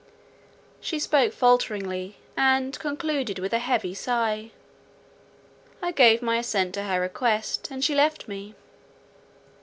She 0.79 0.97
spoke 0.97 1.31
falteringly, 1.31 2.17
and 2.35 2.79
concluded 2.79 3.37
with 3.37 3.53
a 3.53 3.59
heavy 3.59 3.93
sigh. 3.93 4.49
I 5.79 5.91
gave 5.91 6.23
my 6.23 6.37
assent 6.37 6.73
to 6.73 6.83
her 6.85 6.99
request; 6.99 7.67
and 7.69 7.83
she 7.85 7.93
left 7.93 8.27
me. 8.27 8.55